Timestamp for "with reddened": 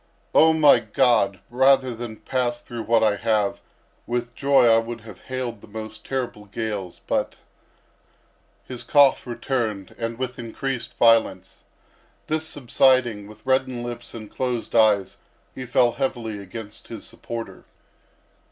13.27-13.83